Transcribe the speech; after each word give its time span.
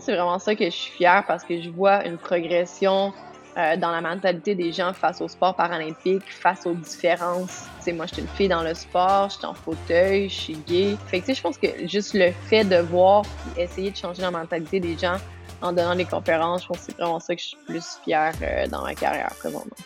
c'est 0.00 0.14
vraiment 0.14 0.38
ça 0.38 0.54
que 0.54 0.64
je 0.64 0.70
suis 0.70 0.92
fière 0.92 1.24
parce 1.26 1.44
que 1.44 1.60
je 1.60 1.70
vois 1.70 2.04
une 2.06 2.18
progression 2.18 3.12
euh, 3.56 3.76
dans 3.76 3.90
la 3.90 4.00
mentalité 4.00 4.54
des 4.54 4.72
gens 4.72 4.92
face 4.92 5.20
au 5.20 5.26
sport 5.26 5.56
paralympique, 5.56 6.22
face 6.28 6.64
aux 6.66 6.74
différences. 6.74 7.66
Tu 7.84 7.92
moi, 7.92 8.06
je 8.06 8.14
suis 8.14 8.22
une 8.22 8.28
fille 8.28 8.48
dans 8.48 8.62
le 8.62 8.74
sport, 8.74 9.30
je 9.30 9.38
suis 9.38 9.46
en 9.46 9.54
fauteuil, 9.54 10.28
je 10.28 10.34
suis 10.34 10.56
gay. 10.66 10.96
Fait 11.06 11.20
que, 11.20 11.26
sais, 11.26 11.34
je 11.34 11.42
pense 11.42 11.58
que 11.58 11.66
juste 11.88 12.14
le 12.14 12.30
fait 12.30 12.64
de 12.64 12.76
voir 12.76 13.24
et 13.56 13.62
essayer 13.62 13.90
de 13.90 13.96
changer 13.96 14.22
la 14.22 14.30
mentalité 14.30 14.78
des 14.78 14.96
gens 14.96 15.16
en 15.60 15.72
donnant 15.72 15.96
des 15.96 16.04
conférences, 16.04 16.62
je 16.62 16.68
pense 16.68 16.78
que 16.78 16.84
c'est 16.84 16.96
vraiment 16.98 17.18
ça 17.18 17.34
que 17.34 17.42
je 17.42 17.48
suis 17.48 17.58
plus 17.66 17.98
fière 18.04 18.32
euh, 18.42 18.68
dans 18.68 18.82
ma 18.82 18.94
carrière 18.94 19.34
présentement. 19.40 19.76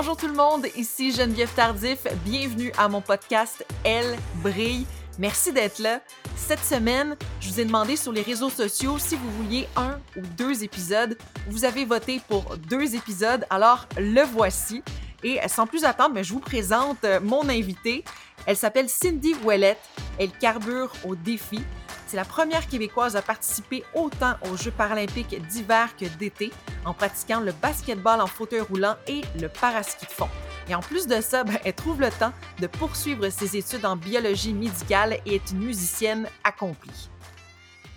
Bonjour 0.00 0.16
tout 0.16 0.28
le 0.28 0.34
monde, 0.34 0.68
ici 0.76 1.10
Geneviève 1.10 1.52
Tardif. 1.56 2.06
Bienvenue 2.24 2.70
à 2.78 2.88
mon 2.88 3.00
podcast 3.00 3.66
Elle 3.82 4.16
brille. 4.36 4.86
Merci 5.18 5.52
d'être 5.52 5.80
là. 5.80 6.00
Cette 6.36 6.62
semaine, 6.62 7.16
je 7.40 7.48
vous 7.48 7.58
ai 7.58 7.64
demandé 7.64 7.96
sur 7.96 8.12
les 8.12 8.22
réseaux 8.22 8.48
sociaux 8.48 9.00
si 9.00 9.16
vous 9.16 9.28
vouliez 9.32 9.66
un 9.74 9.98
ou 10.14 10.20
deux 10.36 10.62
épisodes. 10.62 11.18
Vous 11.48 11.64
avez 11.64 11.84
voté 11.84 12.20
pour 12.28 12.56
deux 12.70 12.94
épisodes, 12.94 13.44
alors 13.50 13.88
le 13.98 14.22
voici. 14.22 14.84
Et 15.24 15.40
sans 15.48 15.66
plus 15.66 15.82
attendre, 15.82 16.22
je 16.22 16.32
vous 16.32 16.38
présente 16.38 17.02
euh, 17.02 17.18
mon 17.20 17.48
invitée. 17.48 18.04
Elle 18.46 18.56
s'appelle 18.56 18.88
Cindy 18.88 19.34
Ouellette. 19.42 19.80
Elle 20.20 20.30
carbure 20.30 20.92
au 21.04 21.16
défi. 21.16 21.58
C'est 22.08 22.16
la 22.16 22.24
première 22.24 22.66
Québécoise 22.66 23.16
à 23.16 23.22
participer 23.22 23.84
autant 23.94 24.32
aux 24.50 24.56
Jeux 24.56 24.70
paralympiques 24.70 25.38
d'hiver 25.48 25.94
que 25.94 26.06
d'été 26.18 26.50
en 26.86 26.94
pratiquant 26.94 27.38
le 27.38 27.52
basketball 27.52 28.22
en 28.22 28.26
fauteuil 28.26 28.62
roulant 28.62 28.94
et 29.06 29.20
le 29.38 29.48
paraski 29.50 30.06
de 30.06 30.10
fond. 30.10 30.28
Et 30.70 30.74
en 30.74 30.80
plus 30.80 31.06
de 31.06 31.20
ça, 31.20 31.44
ben, 31.44 31.58
elle 31.66 31.74
trouve 31.74 32.00
le 32.00 32.08
temps 32.08 32.32
de 32.60 32.66
poursuivre 32.66 33.28
ses 33.28 33.58
études 33.58 33.84
en 33.84 33.96
biologie 33.96 34.54
médicale 34.54 35.18
et 35.26 35.34
est 35.34 35.50
une 35.50 35.58
musicienne 35.58 36.26
accomplie. 36.44 37.10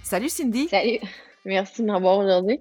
Salut 0.03 0.27
Cindy! 0.27 0.67
Salut! 0.67 0.99
Merci 1.45 1.81
de 1.81 1.87
m'avoir 1.87 2.17
aujourd'hui. 2.17 2.59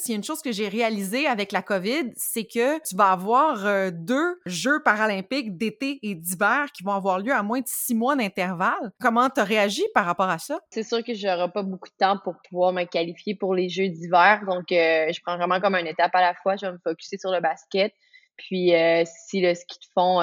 S'il 0.00 0.12
y 0.12 0.14
a 0.14 0.16
une 0.16 0.24
chose 0.24 0.40
que 0.40 0.50
j'ai 0.50 0.66
réalisée 0.66 1.26
avec 1.26 1.52
la 1.52 1.60
COVID, 1.60 2.12
c'est 2.16 2.46
que 2.46 2.82
tu 2.88 2.96
vas 2.96 3.12
avoir 3.12 3.66
euh, 3.66 3.90
deux 3.92 4.40
Jeux 4.46 4.82
paralympiques 4.82 5.58
d'été 5.58 5.98
et 6.02 6.14
d'hiver 6.14 6.68
qui 6.72 6.82
vont 6.82 6.92
avoir 6.92 7.18
lieu 7.18 7.32
à 7.32 7.42
moins 7.42 7.60
de 7.60 7.66
six 7.66 7.94
mois 7.94 8.16
d'intervalle. 8.16 8.92
Comment 8.98 9.28
tu 9.28 9.40
as 9.40 9.44
réagi 9.44 9.82
par 9.94 10.06
rapport 10.06 10.30
à 10.30 10.38
ça? 10.38 10.58
C'est 10.70 10.84
sûr 10.84 11.04
que 11.04 11.12
j'aurai 11.12 11.50
pas 11.52 11.62
beaucoup 11.62 11.90
de 11.90 11.96
temps 11.98 12.18
pour 12.24 12.36
pouvoir 12.48 12.72
me 12.72 12.84
qualifier 12.84 13.34
pour 13.34 13.54
les 13.54 13.68
Jeux 13.68 13.88
d'hiver. 13.88 14.42
Donc, 14.46 14.72
euh, 14.72 15.12
je 15.12 15.20
prends 15.20 15.36
vraiment 15.36 15.60
comme 15.60 15.74
une 15.74 15.86
étape 15.86 16.14
à 16.14 16.22
la 16.22 16.32
fois. 16.32 16.56
Je 16.56 16.64
vais 16.64 16.72
me 16.72 16.78
focuser 16.82 17.18
sur 17.18 17.30
le 17.30 17.40
basket. 17.40 17.92
Puis, 18.38 18.74
euh, 18.74 19.04
si 19.04 19.42
le 19.42 19.54
ski 19.54 19.78
de 19.80 19.86
fond 19.92 20.20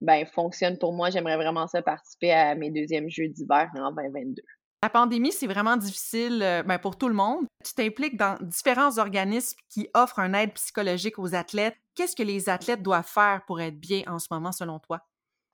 ben, 0.00 0.26
fonctionne 0.26 0.78
pour 0.78 0.92
moi, 0.92 1.10
j'aimerais 1.10 1.36
vraiment 1.36 1.66
participer 1.84 2.32
à 2.32 2.54
mes 2.54 2.70
deuxièmes 2.70 3.10
Jeux 3.10 3.28
d'hiver 3.28 3.68
en 3.74 3.90
2022. 3.90 4.42
La 4.82 4.90
pandémie, 4.90 5.30
c'est 5.30 5.46
vraiment 5.46 5.76
difficile 5.76 6.42
euh, 6.42 6.62
ben, 6.64 6.78
pour 6.78 6.98
tout 6.98 7.08
le 7.08 7.14
monde. 7.14 7.46
Tu 7.64 7.72
t'impliques 7.72 8.16
dans 8.16 8.36
différents 8.40 8.98
organismes 8.98 9.56
qui 9.68 9.88
offrent 9.94 10.18
un 10.18 10.32
aide 10.34 10.52
psychologique 10.54 11.20
aux 11.20 11.34
athlètes. 11.36 11.76
Qu'est-ce 11.94 12.16
que 12.16 12.22
les 12.24 12.48
athlètes 12.48 12.82
doivent 12.82 13.06
faire 13.06 13.44
pour 13.46 13.60
être 13.60 13.78
bien 13.78 14.02
en 14.08 14.18
ce 14.18 14.26
moment, 14.30 14.50
selon 14.50 14.80
toi? 14.80 15.06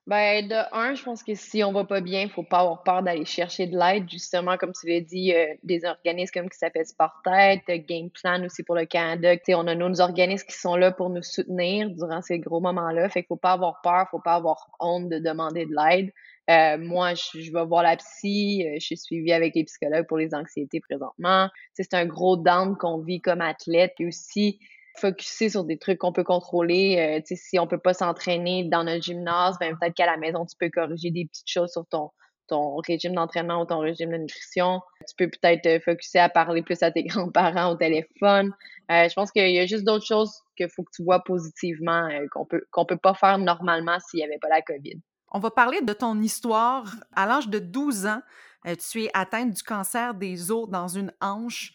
Ben, 0.07 0.47
de 0.47 0.55
un, 0.73 0.95
je 0.95 1.03
pense 1.03 1.21
que 1.21 1.35
si 1.35 1.63
on 1.63 1.71
va 1.71 1.83
pas 1.83 2.01
bien, 2.01 2.23
il 2.23 2.29
faut 2.29 2.41
pas 2.41 2.61
avoir 2.61 2.81
peur 2.81 3.03
d'aller 3.03 3.25
chercher 3.25 3.67
de 3.67 3.77
l'aide. 3.77 4.09
Justement, 4.09 4.57
comme 4.57 4.71
tu 4.73 4.87
l'as 4.87 5.01
dit, 5.01 5.35
euh, 5.35 5.53
des 5.61 5.85
organismes 5.85 6.31
comme 6.33 6.49
qui 6.49 6.57
s'appellent 6.57 6.87
Sportête, 6.87 7.61
Game 7.67 8.09
Plan 8.09 8.43
aussi 8.43 8.63
pour 8.63 8.75
le 8.75 8.85
Canada. 8.85 9.35
on 9.49 9.67
a 9.67 9.75
nos 9.75 10.01
organismes 10.01 10.47
qui 10.47 10.57
sont 10.57 10.75
là 10.75 10.91
pour 10.91 11.11
nous 11.11 11.21
soutenir 11.21 11.91
durant 11.91 12.23
ces 12.23 12.39
gros 12.39 12.59
moments-là. 12.59 13.07
Fait 13.09 13.21
qu'il 13.21 13.27
faut 13.27 13.35
pas 13.35 13.51
avoir 13.51 13.81
peur, 13.83 14.07
faut 14.09 14.19
pas 14.19 14.33
avoir 14.33 14.69
honte 14.79 15.09
de 15.09 15.19
demander 15.19 15.65
de 15.65 15.75
l'aide. 15.75 16.11
Euh, 16.49 16.79
moi, 16.79 17.13
je, 17.13 17.51
vais 17.51 17.65
voir 17.65 17.83
la 17.83 17.95
psy, 17.97 18.65
euh, 18.65 18.77
je 18.79 18.85
suis 18.85 18.97
suivie 18.97 19.31
avec 19.31 19.53
les 19.53 19.63
psychologues 19.65 20.07
pour 20.07 20.17
les 20.17 20.33
anxiétés 20.33 20.79
présentement. 20.79 21.49
C'est 21.73 21.93
un 21.93 22.07
gros 22.07 22.37
down 22.37 22.75
qu'on 22.75 22.97
vit 22.97 23.21
comme 23.21 23.41
athlète. 23.41 23.93
Et 23.99 24.07
aussi, 24.07 24.59
focuser 24.97 25.49
sur 25.49 25.63
des 25.63 25.77
trucs 25.77 25.99
qu'on 25.99 26.13
peut 26.13 26.23
contrôler. 26.23 27.21
Euh, 27.21 27.35
si 27.35 27.59
on 27.59 27.67
peut 27.67 27.79
pas 27.79 27.93
s'entraîner 27.93 28.63
dans 28.65 28.83
notre 28.83 29.03
gymnase, 29.03 29.57
ben 29.59 29.77
peut-être 29.77 29.95
qu'à 29.95 30.05
la 30.05 30.17
maison, 30.17 30.45
tu 30.45 30.55
peux 30.57 30.69
corriger 30.69 31.11
des 31.11 31.25
petites 31.25 31.49
choses 31.49 31.71
sur 31.71 31.85
ton, 31.87 32.11
ton 32.47 32.77
régime 32.77 33.13
d'entraînement 33.13 33.61
ou 33.61 33.65
ton 33.65 33.79
régime 33.79 34.11
de 34.11 34.17
nutrition. 34.17 34.81
Tu 35.07 35.15
peux 35.17 35.29
peut-être 35.29 35.61
te 35.61 35.79
focuser 35.79 36.19
à 36.19 36.29
parler 36.29 36.61
plus 36.61 36.81
à 36.83 36.91
tes 36.91 37.03
grands-parents 37.05 37.71
au 37.71 37.75
téléphone. 37.75 38.53
je 38.89 39.13
pense 39.13 39.31
qu'il 39.31 39.51
y 39.51 39.59
a 39.59 39.65
juste 39.65 39.83
d'autres 39.83 40.05
choses 40.05 40.41
qu'il 40.57 40.69
faut 40.69 40.83
que 40.83 40.91
tu 40.93 41.03
vois 41.03 41.23
positivement 41.23 42.09
qu'on 42.31 42.45
peut 42.45 42.65
qu'on 42.71 42.85
peut 42.85 42.97
pas 42.97 43.13
faire 43.13 43.37
normalement 43.37 43.97
s'il 43.99 44.19
y 44.19 44.23
avait 44.23 44.39
pas 44.39 44.49
la 44.49 44.61
COVID. 44.61 44.99
On 45.31 45.39
va 45.39 45.51
parler 45.51 45.81
de 45.81 45.93
ton 45.93 46.19
histoire. 46.21 46.95
À 47.15 47.27
l'âge 47.27 47.49
de 47.49 47.59
12 47.59 48.07
ans, 48.07 48.21
euh, 48.65 48.75
tu 48.75 49.03
es 49.03 49.11
atteinte 49.13 49.51
du 49.51 49.63
cancer 49.63 50.13
des 50.13 50.51
os 50.51 50.67
dans 50.67 50.87
une 50.87 51.13
hanche. 51.21 51.73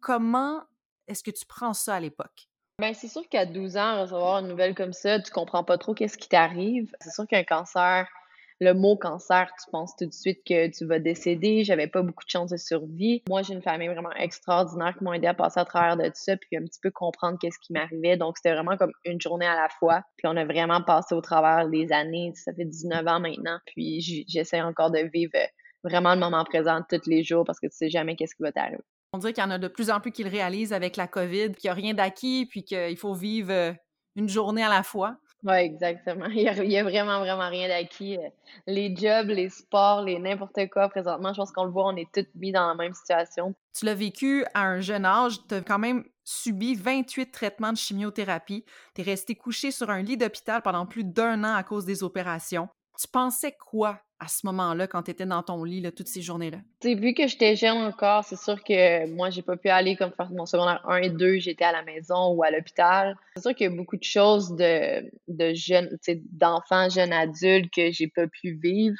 Comment 0.00 0.62
est-ce 1.06 1.22
que 1.22 1.30
tu 1.30 1.46
prends 1.46 1.74
ça 1.74 1.96
à 1.96 2.00
l'époque? 2.00 2.49
Bien, 2.80 2.94
c'est 2.94 3.08
sûr 3.08 3.28
qu'à 3.28 3.44
12 3.44 3.76
ans, 3.76 4.00
recevoir 4.00 4.38
une 4.38 4.48
nouvelle 4.48 4.74
comme 4.74 4.94
ça, 4.94 5.20
tu 5.20 5.30
comprends 5.30 5.62
pas 5.62 5.76
trop 5.76 5.92
qu'est-ce 5.92 6.16
qui 6.16 6.30
t'arrive. 6.30 6.90
C'est 7.02 7.10
sûr 7.10 7.26
qu'un 7.26 7.44
cancer, 7.44 8.08
le 8.58 8.72
mot 8.72 8.96
cancer, 8.96 9.52
tu 9.62 9.70
penses 9.70 9.94
tout 9.96 10.06
de 10.06 10.12
suite 10.14 10.40
que 10.46 10.66
tu 10.68 10.86
vas 10.86 10.98
décéder. 10.98 11.62
J'avais 11.62 11.88
pas 11.88 12.00
beaucoup 12.00 12.24
de 12.24 12.30
chances 12.30 12.48
de 12.48 12.56
survie. 12.56 13.22
Moi, 13.28 13.42
j'ai 13.42 13.52
une 13.52 13.60
famille 13.60 13.88
vraiment 13.88 14.12
extraordinaire 14.12 14.96
qui 14.96 15.04
m'ont 15.04 15.12
aidé 15.12 15.26
à 15.26 15.34
passer 15.34 15.60
à 15.60 15.66
travers 15.66 15.98
de 15.98 16.04
tout 16.04 16.14
ça, 16.14 16.38
puis 16.38 16.56
un 16.56 16.62
petit 16.62 16.80
peu 16.82 16.90
comprendre 16.90 17.36
qu'est-ce 17.38 17.58
qui 17.58 17.74
m'arrivait. 17.74 18.16
Donc, 18.16 18.38
c'était 18.38 18.54
vraiment 18.54 18.78
comme 18.78 18.92
une 19.04 19.20
journée 19.20 19.46
à 19.46 19.56
la 19.56 19.68
fois. 19.68 20.02
Puis 20.16 20.26
on 20.26 20.36
a 20.38 20.46
vraiment 20.46 20.80
passé 20.80 21.14
au 21.14 21.20
travers 21.20 21.68
des 21.68 21.92
années. 21.92 22.32
Ça 22.34 22.54
fait 22.54 22.64
19 22.64 23.06
ans 23.06 23.20
maintenant. 23.20 23.58
Puis 23.66 24.24
j'essaie 24.26 24.62
encore 24.62 24.90
de 24.90 25.00
vivre 25.12 25.36
vraiment 25.84 26.14
le 26.14 26.20
moment 26.20 26.44
présent 26.44 26.80
tous 26.88 27.06
les 27.10 27.22
jours 27.24 27.44
parce 27.44 27.60
que 27.60 27.66
tu 27.66 27.76
sais 27.76 27.90
jamais 27.90 28.16
qu'est-ce 28.16 28.34
qui 28.34 28.42
va 28.42 28.52
t'arriver. 28.52 28.78
On 29.12 29.18
dirait 29.18 29.32
qu'il 29.32 29.42
y 29.42 29.46
en 29.46 29.50
a 29.50 29.58
de 29.58 29.68
plus 29.68 29.90
en 29.90 30.00
plus 30.00 30.12
qui 30.12 30.22
le 30.22 30.30
réalisent 30.30 30.72
avec 30.72 30.96
la 30.96 31.08
COVID, 31.08 31.52
qu'il 31.52 31.68
n'y 31.68 31.70
a 31.70 31.74
rien 31.74 31.94
d'acquis, 31.94 32.46
puis 32.48 32.62
qu'il 32.62 32.96
faut 32.96 33.14
vivre 33.14 33.50
euh, 33.50 33.72
une 34.14 34.28
journée 34.28 34.62
à 34.62 34.68
la 34.68 34.84
fois. 34.84 35.16
Oui, 35.42 35.54
exactement. 35.54 36.26
Il 36.30 36.42
y, 36.42 36.78
a, 36.78 36.84
vraiment, 36.84 37.18
vraiment 37.18 37.48
rien 37.48 37.66
d'acquis. 37.66 38.18
Euh, 38.18 38.28
les 38.68 38.94
jobs, 38.94 39.28
les 39.28 39.48
sports, 39.48 40.02
les 40.02 40.18
n'importe 40.20 40.58
quoi, 40.70 40.88
présentement, 40.88 41.32
je 41.32 41.38
pense 41.38 41.50
qu'on 41.50 41.64
le 41.64 41.72
voit, 41.72 41.86
on 41.86 41.96
est 41.96 42.10
tous 42.12 42.26
mis 42.36 42.52
dans 42.52 42.68
la 42.68 42.74
même 42.74 42.94
situation. 42.94 43.54
Tu 43.76 43.84
l'as 43.84 43.94
vécu 43.94 44.44
à 44.54 44.62
un 44.62 44.80
jeune 44.80 45.04
âge, 45.04 45.38
tu 45.48 45.56
as 45.56 45.60
quand 45.62 45.78
même 45.78 46.04
subi 46.22 46.76
28 46.76 47.32
traitements 47.32 47.72
de 47.72 47.78
chimiothérapie. 47.78 48.64
Tu 48.94 49.00
es 49.00 49.04
resté 49.04 49.34
couché 49.34 49.72
sur 49.72 49.90
un 49.90 50.02
lit 50.02 50.16
d'hôpital 50.16 50.62
pendant 50.62 50.86
plus 50.86 51.02
d'un 51.02 51.42
an 51.42 51.54
à 51.54 51.64
cause 51.64 51.84
des 51.84 52.04
opérations. 52.04 52.68
Tu 53.00 53.08
pensais 53.08 53.56
quoi 53.58 53.98
à 54.18 54.28
ce 54.28 54.44
moment-là 54.44 54.86
quand 54.86 55.04
tu 55.04 55.10
étais 55.10 55.24
dans 55.24 55.42
ton 55.42 55.64
lit 55.64 55.80
là, 55.80 55.90
toutes 55.90 56.08
ces 56.08 56.20
journées-là? 56.20 56.58
Vu 56.84 57.14
que 57.14 57.26
j'étais 57.26 57.56
jeune 57.56 57.78
encore, 57.78 58.24
c'est 58.24 58.36
sûr 58.36 58.62
que 58.62 59.06
moi, 59.06 59.30
j'ai 59.30 59.40
pas 59.40 59.56
pu 59.56 59.70
aller 59.70 59.96
comme 59.96 60.12
faire 60.14 60.30
mon 60.30 60.44
secondaire 60.44 60.86
1 60.86 60.96
et 60.98 61.08
2, 61.08 61.38
j'étais 61.38 61.64
à 61.64 61.72
la 61.72 61.82
maison 61.82 62.34
ou 62.34 62.42
à 62.42 62.50
l'hôpital. 62.50 63.16
C'est 63.36 63.42
sûr 63.42 63.54
qu'il 63.54 63.70
y 63.70 63.72
a 63.72 63.74
beaucoup 63.74 63.96
de 63.96 64.04
choses 64.04 64.54
de, 64.54 65.10
de 65.28 65.54
jeunes, 65.54 65.96
d'enfants, 66.32 66.90
jeunes 66.90 67.14
adultes 67.14 67.72
que 67.72 67.90
j'ai 67.90 68.08
pas 68.08 68.26
pu 68.26 68.58
vivre. 68.62 68.98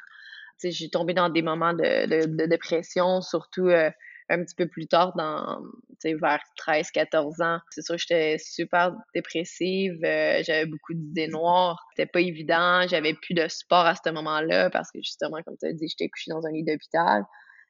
J'ai 0.64 0.88
tombé 0.88 1.12
dans 1.12 1.28
des 1.28 1.42
moments 1.42 1.74
de, 1.74 2.26
de, 2.26 2.46
dépression, 2.46 3.20
surtout 3.20 3.68
euh, 3.68 3.90
un 4.30 4.44
petit 4.44 4.54
peu 4.54 4.68
plus 4.68 4.86
tard, 4.86 5.12
dans, 5.16 5.60
vers 6.04 6.40
13-14 6.58 7.42
ans. 7.42 7.58
C'est 7.70 7.82
sûr 7.82 7.98
j'étais 7.98 8.38
super 8.38 8.92
dépressive, 9.14 9.98
euh, 10.04 10.42
j'avais 10.44 10.66
beaucoup 10.66 10.94
d'idées 10.94 11.28
noires. 11.28 11.84
C'était 11.90 12.10
pas 12.10 12.20
évident, 12.20 12.86
j'avais 12.88 13.14
plus 13.14 13.34
de 13.34 13.46
sport 13.48 13.86
à 13.86 13.94
ce 13.94 14.10
moment-là 14.10 14.70
parce 14.70 14.90
que 14.92 14.98
justement, 15.02 15.42
comme 15.44 15.56
tu 15.58 15.66
as 15.66 15.72
dit, 15.72 15.88
j'étais 15.88 16.08
couchée 16.08 16.30
dans 16.30 16.46
un 16.46 16.52
lit 16.52 16.64
d'hôpital. 16.64 17.24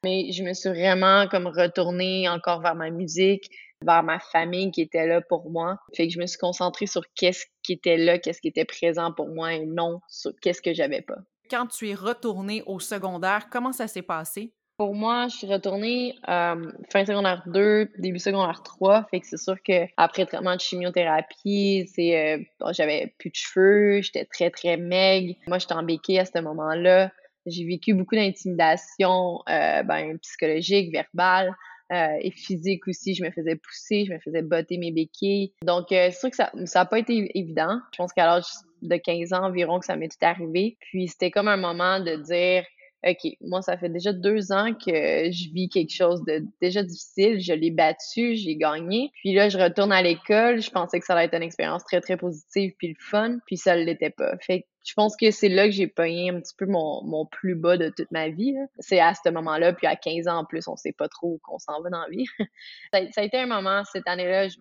Mais 0.04 0.32
je 0.32 0.42
me 0.42 0.54
suis 0.54 0.70
vraiment 0.70 1.26
comme 1.28 1.46
retournée 1.46 2.28
encore 2.28 2.62
vers 2.62 2.74
ma 2.74 2.90
musique, 2.90 3.50
vers 3.84 4.02
ma 4.02 4.18
famille 4.18 4.70
qui 4.70 4.82
était 4.82 5.06
là 5.06 5.20
pour 5.20 5.50
moi. 5.50 5.76
Fait 5.94 6.06
que 6.06 6.12
je 6.12 6.18
me 6.18 6.26
suis 6.26 6.38
concentrée 6.38 6.86
sur 6.86 7.02
qu'est-ce 7.14 7.44
qui 7.62 7.72
était 7.72 7.96
là, 7.96 8.18
qu'est-ce 8.18 8.40
qui 8.40 8.48
était 8.48 8.64
présent 8.64 9.12
pour 9.12 9.28
moi 9.28 9.54
et 9.54 9.66
non 9.66 10.00
sur 10.08 10.32
qu'est-ce 10.40 10.62
que 10.62 10.72
j'avais 10.72 11.02
pas. 11.02 11.18
Quand 11.50 11.66
tu 11.66 11.88
es 11.90 11.94
retournée 11.94 12.62
au 12.66 12.78
secondaire, 12.78 13.48
comment 13.50 13.72
ça 13.72 13.88
s'est 13.88 14.02
passé? 14.02 14.54
Pour 14.80 14.94
moi, 14.94 15.28
je 15.28 15.36
suis 15.36 15.46
retournée 15.46 16.14
euh, 16.26 16.72
fin 16.90 17.04
secondaire 17.04 17.42
2, 17.44 17.90
début 17.98 18.18
secondaire 18.18 18.62
3. 18.62 19.08
Fait 19.10 19.20
que 19.20 19.26
c'est 19.26 19.36
sûr 19.36 19.62
que 19.62 19.84
après 19.98 20.24
traitement 20.24 20.56
de 20.56 20.60
chimiothérapie, 20.62 21.86
c'est 21.94 22.38
euh, 22.38 22.38
j'avais 22.70 23.12
plus 23.18 23.28
de 23.28 23.34
cheveux, 23.34 24.00
j'étais 24.00 24.24
très 24.24 24.48
très 24.48 24.78
maigre. 24.78 25.34
Moi, 25.48 25.58
j'étais 25.58 25.74
en 25.74 25.82
béquille 25.82 26.18
à 26.18 26.24
ce 26.24 26.40
moment-là. 26.40 27.12
J'ai 27.44 27.66
vécu 27.66 27.92
beaucoup 27.92 28.14
d'intimidation 28.14 29.40
euh, 29.50 29.82
ben, 29.82 30.18
psychologique, 30.20 30.90
verbale. 30.94 31.54
Euh, 31.92 32.16
et 32.22 32.30
physique 32.30 32.88
aussi, 32.88 33.14
je 33.14 33.22
me 33.22 33.30
faisais 33.32 33.56
pousser, 33.56 34.06
je 34.06 34.14
me 34.14 34.18
faisais 34.18 34.40
botter 34.40 34.78
mes 34.78 34.92
béquilles. 34.92 35.52
Donc, 35.62 35.88
c'est 35.90 36.12
sûr 36.12 36.30
que 36.30 36.36
ça 36.36 36.50
n'a 36.54 36.84
pas 36.86 36.98
été 36.98 37.30
évident. 37.38 37.80
Je 37.92 37.98
pense 37.98 38.14
qu'à 38.14 38.24
l'âge 38.24 38.46
de 38.80 38.96
15 38.96 39.34
ans 39.34 39.44
environ 39.44 39.78
que 39.78 39.84
ça 39.84 39.96
m'est 39.96 40.08
tout 40.08 40.24
arrivé. 40.24 40.78
Puis, 40.80 41.08
c'était 41.08 41.30
comme 41.30 41.48
un 41.48 41.58
moment 41.58 42.00
de 42.00 42.16
dire, 42.16 42.64
OK, 43.06 43.32
moi, 43.40 43.62
ça 43.62 43.78
fait 43.78 43.88
déjà 43.88 44.12
deux 44.12 44.52
ans 44.52 44.74
que 44.74 45.30
je 45.30 45.52
vis 45.52 45.70
quelque 45.70 45.92
chose 45.92 46.22
de 46.26 46.44
déjà 46.60 46.82
difficile. 46.82 47.40
Je 47.40 47.54
l'ai 47.54 47.70
battu, 47.70 48.36
j'ai 48.36 48.56
gagné. 48.56 49.10
Puis 49.22 49.32
là, 49.32 49.48
je 49.48 49.56
retourne 49.56 49.90
à 49.90 50.02
l'école. 50.02 50.60
Je 50.60 50.70
pensais 50.70 51.00
que 51.00 51.06
ça 51.06 51.14
allait 51.14 51.24
être 51.24 51.34
une 51.34 51.42
expérience 51.42 51.82
très, 51.84 52.00
très 52.00 52.18
positive 52.18 52.72
puis 52.76 52.88
le 52.88 52.96
fun. 52.98 53.38
Puis 53.46 53.56
ça 53.56 53.76
ne 53.76 53.84
l'était 53.84 54.10
pas. 54.10 54.36
Fait 54.38 54.66
je 54.84 54.94
pense 54.94 55.14
que 55.16 55.30
c'est 55.30 55.48
là 55.48 55.66
que 55.66 55.72
j'ai 55.72 55.86
pogné 55.86 56.30
un 56.30 56.40
petit 56.40 56.54
peu 56.56 56.66
mon, 56.66 57.04
mon 57.04 57.26
plus 57.26 57.54
bas 57.54 57.76
de 57.76 57.90
toute 57.90 58.10
ma 58.10 58.28
vie. 58.28 58.54
C'est 58.78 59.00
à 59.00 59.12
ce 59.14 59.28
moment-là, 59.28 59.72
puis 59.72 59.86
à 59.86 59.96
15 59.96 60.26
ans 60.28 60.38
en 60.38 60.44
plus, 60.44 60.66
on 60.68 60.76
sait 60.76 60.92
pas 60.92 61.08
trop 61.08 61.38
qu'on 61.42 61.58
s'en 61.58 61.82
va 61.82 61.90
dans 61.90 62.00
la 62.00 62.08
vie. 62.08 62.24
ça, 62.92 63.20
a, 63.20 63.22
été 63.22 63.38
un 63.38 63.46
moment, 63.46 63.82
cette 63.84 64.08
année-là, 64.08 64.48
je, 64.48 64.56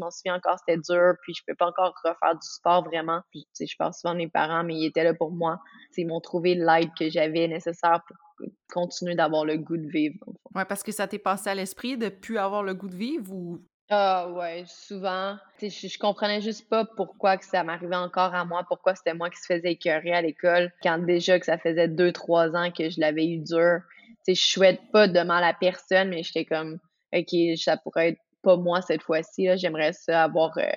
m'en 0.00 0.10
souviens 0.10 0.36
encore, 0.36 0.58
c'était 0.58 0.80
dur, 0.80 1.14
puis 1.22 1.34
je 1.34 1.42
peux 1.46 1.54
pas 1.54 1.68
encore 1.68 1.94
refaire 2.04 2.34
du 2.34 2.48
sport 2.48 2.84
vraiment. 2.84 3.20
Puis, 3.30 3.46
je 3.60 3.76
parle 3.78 3.94
souvent 3.94 4.14
de 4.14 4.18
mes 4.18 4.28
parents, 4.28 4.64
mais 4.64 4.74
ils 4.74 4.86
étaient 4.86 5.04
là 5.04 5.14
pour 5.14 5.30
moi. 5.30 5.60
Ils 5.96 6.06
m'ont 6.06 6.20
trouvé 6.20 6.54
l'aide 6.54 6.90
que 6.98 7.08
j'avais 7.08 7.46
nécessaire 7.46 8.00
pour 8.06 8.16
continuer 8.72 9.14
d'avoir 9.14 9.44
le 9.44 9.56
goût 9.58 9.76
de 9.76 9.88
vivre. 9.88 10.18
Ouais, 10.54 10.64
parce 10.64 10.82
que 10.82 10.92
ça 10.92 11.06
t'est 11.06 11.18
passé 11.18 11.50
à 11.50 11.54
l'esprit 11.54 11.96
de 11.96 12.08
plus 12.08 12.38
avoir 12.38 12.62
le 12.62 12.74
goût 12.74 12.88
de 12.88 12.96
vivre 12.96 13.32
ou 13.32 13.60
ah 13.90 14.30
ouais, 14.30 14.64
souvent. 14.68 15.36
Je, 15.60 15.68
je 15.68 15.98
comprenais 15.98 16.40
juste 16.40 16.68
pas 16.68 16.84
pourquoi 16.84 17.36
que 17.36 17.44
ça 17.44 17.64
m'arrivait 17.64 17.96
encore 17.96 18.34
à 18.34 18.44
moi, 18.44 18.64
pourquoi 18.68 18.94
c'était 18.94 19.14
moi 19.14 19.30
qui 19.30 19.38
se 19.38 19.52
faisais 19.52 19.72
écœurer 19.72 20.12
à 20.12 20.22
l'école, 20.22 20.72
quand 20.80 20.98
déjà 20.98 21.40
que 21.40 21.46
ça 21.46 21.58
faisait 21.58 21.88
deux, 21.88 22.12
trois 22.12 22.54
ans 22.54 22.70
que 22.70 22.88
je 22.88 23.00
l'avais 23.00 23.26
eu 23.26 23.38
dur. 23.38 23.80
je 24.28 24.34
souhaite 24.34 24.80
pas 24.92 25.08
de 25.08 25.20
mal 25.20 25.42
à 25.42 25.54
personne, 25.54 26.10
mais 26.10 26.22
j'étais 26.22 26.44
comme, 26.44 26.78
OK, 27.12 27.34
ça 27.56 27.76
pourrait 27.76 28.10
être 28.10 28.20
pas 28.42 28.56
moi 28.56 28.80
cette 28.80 29.02
fois-ci. 29.02 29.48
J'aimerais 29.56 29.92
ça 29.92 30.22
avoir 30.22 30.56
euh, 30.58 30.70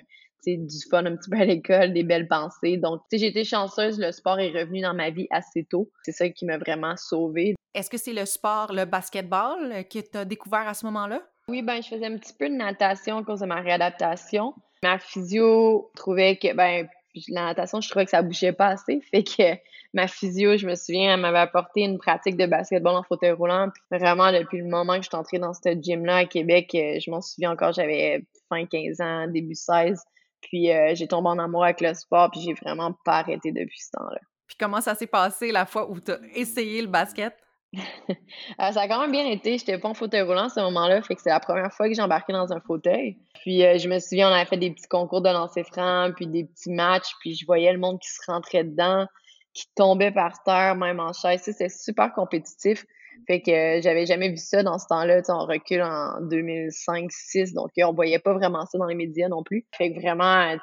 du 0.48 0.80
fun 0.90 1.06
un 1.06 1.16
petit 1.16 1.30
peu 1.30 1.38
à 1.38 1.46
l'école, 1.46 1.94
des 1.94 2.04
belles 2.04 2.28
pensées. 2.28 2.78
Donc, 2.78 3.02
j'ai 3.12 3.28
été 3.28 3.44
chanceuse, 3.44 4.00
le 4.00 4.12
sport 4.12 4.40
est 4.40 4.50
revenu 4.50 4.82
dans 4.82 4.96
ma 4.96 5.12
vie 5.12 5.28
assez 5.30 5.66
tôt. 5.66 5.92
C'est 6.02 6.12
ça 6.14 6.30
qui 6.30 6.46
m'a 6.46 6.58
vraiment 6.58 6.96
sauvée. 6.98 7.54
Est-ce 7.76 7.92
que 7.92 7.98
c'est 7.98 8.14
le 8.14 8.26
sport, 8.26 8.74
le 8.74 8.86
basketball, 8.86 9.86
que 9.88 10.00
tu 10.00 10.18
as 10.18 10.26
découvert 10.26 10.68
à 10.68 10.74
ce 10.74 10.86
moment-là? 10.88 11.22
Oui, 11.50 11.62
ben, 11.62 11.82
je 11.82 11.90
faisais 11.90 12.06
un 12.06 12.18
petit 12.18 12.34
peu 12.34 12.48
de 12.48 12.56
natation 12.56 13.18
à 13.18 13.24
cause 13.24 13.42
de 13.42 13.46
ma 13.46 13.60
réadaptation. 13.60 14.54
Ma 14.82 14.98
physio 14.98 15.92
trouvait 15.96 16.38
que, 16.38 16.54
ben, 16.54 16.88
la 17.28 17.46
natation, 17.46 17.82
je 17.82 17.90
trouvais 17.90 18.06
que 18.06 18.12
ça 18.12 18.22
bougeait 18.22 18.54
pas 18.54 18.68
assez. 18.68 19.02
Fait 19.12 19.24
que 19.24 19.60
ma 19.94 20.08
physio, 20.08 20.58
je 20.58 20.66
me 20.66 20.76
souviens, 20.76 21.14
elle 21.14 21.20
m'avait 21.20 21.40
apporté 21.40 21.82
une 21.82 21.98
pratique 21.98 22.38
de 22.38 22.46
basketball 22.46 22.96
en 22.96 23.04
fauteuil 23.04 23.32
roulant. 23.32 23.70
Puis 23.70 24.00
vraiment, 24.00 24.32
depuis 24.32 24.60
le 24.60 24.66
moment 24.66 24.96
que 24.96 25.04
je 25.04 25.10
suis 25.10 25.18
entrée 25.18 25.40
dans 25.40 25.54
ce 25.54 25.70
gym-là 25.80 26.18
à 26.18 26.26
Québec, 26.26 26.72
euh, 26.76 27.00
je 27.00 27.12
m'en 27.12 27.22
souviens 27.22 27.52
encore, 27.52 27.74
j'avais 27.74 28.26
fin 28.50 28.66
15 28.66 29.02
ans, 29.02 29.28
début 29.28 29.56
16. 29.56 30.02
Puis 30.42 30.72
euh, 30.72 30.96
j'ai 30.96 31.08
tombé 31.08 31.30
en 31.30 31.40
amour 31.40 31.64
avec 31.66 31.82
le 31.82 31.94
sport, 31.94 32.32
puis 32.32 32.42
j'ai 32.42 32.54
vraiment 32.54 32.94
pas 33.06 33.20
arrêté 33.20 33.52
depuis 33.52 33.80
ce 33.80 33.92
temps-là. 33.92 34.20
Puis 34.48 34.58
comment 34.60 34.82
ça 34.82 34.96
s'est 34.96 35.08
passé 35.08 35.52
la 35.52 35.66
fois 35.66 35.90
où 35.90 36.00
tu 36.00 36.12
as 36.12 36.20
essayé 36.36 36.82
le 36.82 36.88
basket? 36.88 37.34
Euh, 38.60 38.72
ça 38.72 38.82
a 38.82 38.88
quand 38.88 39.02
même 39.02 39.12
bien 39.12 39.26
été. 39.26 39.58
J'étais 39.58 39.78
pas 39.78 39.90
en 39.90 39.94
fauteuil 39.94 40.22
roulant 40.22 40.46
à 40.46 40.50
ce 40.50 40.60
moment-là, 40.60 41.02
fait 41.02 41.16
que 41.16 41.22
c'est 41.22 41.30
la 41.30 41.40
première 41.40 41.74
fois 41.74 41.88
que 41.88 41.96
j'ai 41.96 42.02
embarqué 42.02 42.34
dans 42.34 42.52
un 42.54 42.60
fauteuil. 42.60 43.18
Puis 43.42 43.66
euh, 43.66 43.78
je 43.78 43.88
me 43.90 44.00
souviens, 44.00 44.30
on 44.30 44.34
avait 44.34 44.46
fait 44.46 44.58
des 44.58 44.72
petits 44.72 44.88
concours 44.88 45.22
de 45.22 45.30
lancer 45.30 45.64
franc, 45.64 46.12
puis 46.16 46.28
des 46.28 46.44
petits 46.44 46.70
matchs, 46.70 47.12
puis 47.20 47.36
je 47.36 47.46
voyais 47.46 47.72
le 47.72 47.80
monde 47.80 48.00
qui 48.00 48.10
se 48.10 48.20
rentrait 48.28 48.64
dedans, 48.64 49.08
qui 49.54 49.66
tombait 49.76 50.12
par 50.12 50.44
terre, 50.44 50.76
même 50.76 51.00
en 51.00 51.14
chaise. 51.14 51.42
C'était 51.44 51.70
super 51.70 52.14
compétitif. 52.14 52.86
Fait 53.28 53.42
que 53.42 53.52
euh, 53.52 53.82
j'avais 53.82 54.06
jamais 54.06 54.30
vu 54.30 54.38
ça 54.38 54.62
dans 54.62 54.78
ce 54.78 54.86
temps-là. 54.88 55.22
On 55.30 55.46
recule 55.46 55.82
en 55.82 56.22
2005-6, 56.22 57.54
donc 57.54 57.72
on 57.78 57.94
voyait 57.94 58.20
pas 58.20 58.34
vraiment 58.34 58.66
ça 58.66 58.78
dans 58.78 58.88
les 58.88 58.96
médias 58.96 59.30
non 59.30 59.44
plus. 59.44 59.66
Fait 59.76 59.94
que 59.94 60.00
vraiment, 60.00 60.56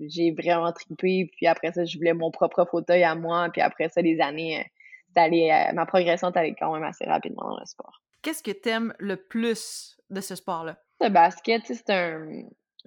j'ai 0.00 0.32
vraiment 0.32 0.72
trippé. 0.72 1.30
Puis 1.36 1.46
après 1.46 1.72
ça, 1.72 1.84
je 1.84 1.98
voulais 1.98 2.14
mon 2.14 2.30
propre 2.30 2.66
fauteuil 2.68 3.04
à 3.04 3.14
moi. 3.14 3.48
Puis 3.52 3.62
après 3.62 3.88
ça, 3.90 4.00
les 4.00 4.20
années 4.20 4.64
euh, 5.16 5.72
ma 5.72 5.86
progression 5.86 6.30
est 6.30 6.36
allée 6.36 6.54
quand 6.58 6.72
même 6.72 6.84
assez 6.84 7.04
rapidement 7.04 7.48
dans 7.48 7.58
le 7.58 7.66
sport. 7.66 8.02
Qu'est-ce 8.22 8.42
que 8.42 8.50
tu 8.50 8.68
aimes 8.68 8.94
le 8.98 9.16
plus 9.16 9.98
de 10.10 10.20
ce 10.20 10.34
sport-là? 10.34 10.76
Le 11.00 11.08
basket, 11.08 11.62
c'est 11.66 11.90
un, 11.90 12.26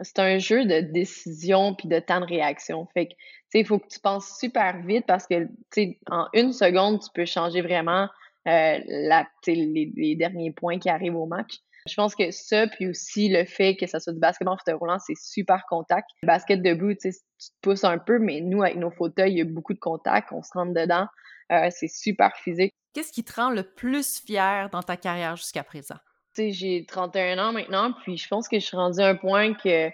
c'est 0.02 0.20
un 0.20 0.38
jeu 0.38 0.66
de 0.66 0.82
décision 0.82 1.76
puis 1.76 1.88
de 1.88 2.00
temps 2.00 2.20
de 2.20 2.26
réaction. 2.26 2.88
Fait 2.94 3.08
que, 3.08 3.14
il 3.54 3.66
faut 3.66 3.80
que 3.80 3.88
tu 3.88 4.00
penses 4.00 4.38
super 4.40 4.82
vite 4.82 5.06
parce 5.06 5.28
que, 5.28 5.48
tu 5.72 5.98
en 6.10 6.28
une 6.34 6.54
seconde, 6.54 7.02
tu 7.02 7.10
peux 7.14 7.26
changer 7.26 7.62
vraiment 7.62 8.08
euh, 8.48 8.80
la, 8.88 9.28
les, 9.48 9.92
les, 9.96 10.16
derniers 10.16 10.52
points 10.52 10.80
qui 10.80 10.90
arrivent 10.90 11.16
au 11.16 11.26
match. 11.26 11.60
Je 11.88 11.96
pense 11.96 12.16
que 12.16 12.30
ça, 12.32 12.68
puis 12.68 12.88
aussi 12.88 13.30
le 13.30 13.46
fait 13.46 13.76
que 13.76 13.88
ça 13.88 14.00
soit 14.00 14.14
du 14.14 14.20
basketball 14.20 14.54
en 14.54 14.58
fauteuil 14.58 14.76
roulant, 14.76 15.00
c'est 15.00 15.18
super 15.18 15.66
contact. 15.68 16.08
Le 16.22 16.28
basket 16.28 16.62
debout, 16.62 16.94
tu 16.94 17.12
te 17.12 17.18
pousses 17.62 17.84
un 17.84 17.98
peu, 17.98 18.20
mais 18.20 18.42
nous, 18.42 18.62
avec 18.62 18.78
nos 18.78 18.92
fauteuils, 18.92 19.32
il 19.32 19.38
y 19.38 19.42
a 19.42 19.46
beaucoup 19.46 19.74
de 19.74 19.80
contact, 19.80 20.32
on 20.32 20.44
se 20.44 20.52
rentre 20.54 20.74
dedans. 20.74 21.08
Euh, 21.52 21.70
c'est 21.72 21.88
super 21.88 22.36
physique. 22.38 22.74
Qu'est-ce 22.94 23.12
qui 23.12 23.24
te 23.24 23.34
rend 23.34 23.50
le 23.50 23.64
plus 23.64 24.22
fier 24.26 24.70
dans 24.70 24.84
ta 24.84 24.98
carrière 24.98 25.36
jusqu'à 25.36 25.64
présent? 25.64 25.98
j'ai 26.38 26.86
31 26.86 27.38
ans 27.40 27.52
maintenant, 27.52 27.94
puis 28.04 28.16
je 28.18 28.28
pense 28.28 28.48
que 28.48 28.58
je 28.58 28.66
suis 28.66 28.78
rendue 28.78 29.02
à 29.02 29.10
un 29.10 29.16
point 29.16 29.54
que 29.54 29.90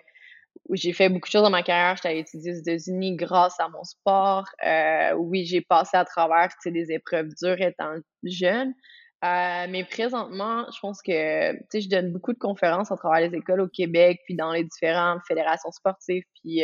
où 0.70 0.76
j'ai 0.76 0.94
fait 0.94 1.10
beaucoup 1.10 1.28
de 1.28 1.32
choses 1.32 1.44
dans 1.44 1.50
ma 1.50 1.64
carrière. 1.64 1.96
J'étais 1.96 2.10
allée 2.10 2.20
étudier 2.20 2.52
aux 2.52 2.60
États-Unis 2.60 3.16
grâce 3.16 3.60
à 3.60 3.70
mon 3.70 3.84
sport. 3.84 4.48
Euh, 4.66 5.14
oui, 5.14 5.46
j'ai 5.46 5.62
passé 5.62 5.98
à 5.98 6.06
travers 6.06 6.50
des 6.66 6.92
épreuves 6.92 7.30
dures 7.42 7.62
étant 7.62 7.94
jeune. 8.24 8.74
Euh, 9.24 9.66
mais 9.70 9.84
présentement, 9.84 10.66
je 10.72 10.80
pense 10.80 11.02
que 11.02 11.12
je 11.74 11.90
donne 11.90 12.12
beaucoup 12.12 12.34
de 12.34 12.38
conférences 12.38 12.92
à 12.92 12.98
travers 12.98 13.28
les 13.28 13.36
écoles 13.36 13.62
au 13.62 13.68
Québec, 13.68 14.20
puis 14.26 14.36
dans 14.36 14.52
les 14.52 14.64
différentes 14.64 15.22
fédérations 15.28 15.72
sportives, 15.72 16.24
puis 16.36 16.64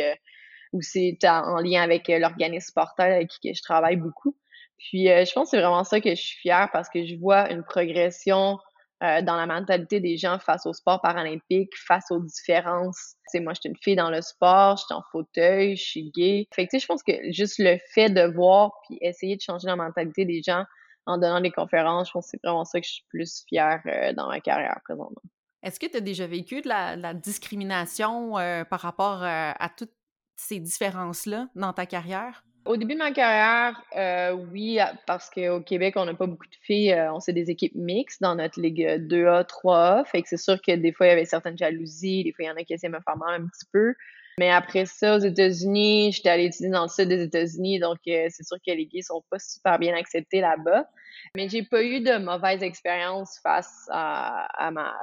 où 0.72 0.80
c'est 0.82 1.18
en 1.24 1.60
lien 1.60 1.82
avec 1.82 2.08
l'organisme 2.08 2.68
sportif 2.68 3.00
avec 3.00 3.28
qui 3.28 3.54
je 3.54 3.62
travaille 3.62 3.96
beaucoup. 3.96 4.36
Puis 4.78 5.10
euh, 5.10 5.24
je 5.24 5.32
pense 5.32 5.50
que 5.50 5.56
c'est 5.56 5.62
vraiment 5.62 5.84
ça 5.84 6.00
que 6.00 6.10
je 6.10 6.20
suis 6.20 6.38
fière 6.40 6.68
parce 6.72 6.88
que 6.88 7.06
je 7.06 7.16
vois 7.16 7.50
une 7.50 7.62
progression 7.62 8.58
euh, 9.02 9.22
dans 9.22 9.36
la 9.36 9.46
mentalité 9.46 10.00
des 10.00 10.16
gens 10.16 10.38
face 10.38 10.66
au 10.66 10.72
sport 10.72 11.00
paralympique, 11.00 11.70
face 11.86 12.10
aux 12.10 12.20
différences. 12.20 13.14
Sais, 13.26 13.40
moi, 13.40 13.52
je 13.54 13.60
suis 13.60 13.68
une 13.70 13.76
fille 13.82 13.96
dans 13.96 14.10
le 14.10 14.20
sport, 14.20 14.76
je 14.76 14.84
suis 14.84 14.94
en 14.94 15.02
fauteuil, 15.10 15.76
je 15.76 15.82
suis 15.82 16.10
gay. 16.10 16.46
Fait 16.54 16.66
que, 16.66 16.78
je 16.78 16.86
pense 16.86 17.02
que 17.02 17.12
juste 17.30 17.58
le 17.58 17.78
fait 17.94 18.10
de 18.10 18.22
voir 18.34 18.72
puis 18.86 18.98
essayer 19.00 19.36
de 19.36 19.42
changer 19.42 19.66
la 19.66 19.76
mentalité 19.76 20.24
des 20.24 20.42
gens 20.42 20.64
en 21.06 21.18
donnant 21.18 21.40
des 21.40 21.50
conférences, 21.50 22.08
je 22.08 22.12
pense 22.12 22.26
que 22.26 22.30
c'est 22.32 22.46
vraiment 22.46 22.64
ça 22.64 22.80
que 22.80 22.86
je 22.86 22.92
suis 22.92 23.04
plus 23.08 23.44
fière 23.48 23.82
euh, 23.86 24.12
dans 24.12 24.28
ma 24.28 24.40
carrière 24.40 24.80
présentement. 24.84 25.22
Est-ce 25.62 25.80
que 25.80 25.86
tu 25.86 25.96
as 25.96 26.00
déjà 26.00 26.26
vécu 26.26 26.60
de 26.60 26.68
la, 26.68 27.14
discrimination 27.14 28.32
par 28.68 28.80
rapport 28.80 29.22
à 29.22 29.70
toutes 29.74 29.94
ces 30.36 30.60
différences-là 30.60 31.48
dans 31.54 31.72
ta 31.72 31.86
carrière? 31.86 32.44
Au 32.66 32.78
début 32.78 32.94
de 32.94 32.98
ma 32.98 33.12
carrière, 33.12 33.82
euh, 33.94 34.32
oui, 34.50 34.78
parce 35.06 35.28
qu'au 35.28 35.60
Québec, 35.60 35.94
on 35.96 36.06
n'a 36.06 36.14
pas 36.14 36.26
beaucoup 36.26 36.46
de 36.46 36.56
filles. 36.62 36.94
Euh, 36.94 37.12
on 37.12 37.20
sait 37.20 37.34
des 37.34 37.50
équipes 37.50 37.74
mixtes 37.74 38.22
dans 38.22 38.36
notre 38.36 38.58
Ligue 38.58 38.80
2A, 39.06 39.44
3A. 39.44 40.06
Fait 40.06 40.22
que 40.22 40.28
c'est 40.30 40.38
sûr 40.38 40.56
que 40.62 40.74
des 40.74 40.90
fois, 40.90 41.06
il 41.06 41.10
y 41.10 41.12
avait 41.12 41.26
certaines 41.26 41.58
jalousies. 41.58 42.24
Des 42.24 42.32
fois, 42.32 42.46
il 42.46 42.48
y 42.48 42.50
en 42.50 42.56
a 42.56 42.64
qui 42.64 42.72
essaient 42.72 42.88
de 42.88 42.94
me 42.94 43.00
faire 43.00 43.18
mal 43.18 43.42
un 43.42 43.46
petit 43.46 43.66
peu. 43.70 43.94
Mais 44.38 44.50
après 44.50 44.84
ça, 44.86 45.16
aux 45.16 45.20
États-Unis, 45.20 46.12
j'étais 46.12 46.28
allée 46.28 46.46
étudier 46.46 46.70
dans 46.70 46.82
le 46.82 46.88
sud 46.88 47.08
des 47.08 47.22
États-Unis. 47.22 47.78
Donc, 47.78 47.98
euh, 48.08 48.26
c'est 48.30 48.44
sûr 48.44 48.56
que 48.66 48.72
les 48.72 48.86
gays 48.86 49.02
sont 49.02 49.22
pas 49.30 49.38
super 49.38 49.78
bien 49.78 49.94
acceptés 49.94 50.40
là-bas. 50.40 50.88
Mais 51.36 51.48
j'ai 51.48 51.62
pas 51.62 51.82
eu 51.82 52.00
de 52.00 52.18
mauvaise 52.18 52.62
expérience 52.62 53.38
face 53.42 53.86
à, 53.90 54.46
à, 54.66 54.70
ma, 54.70 54.94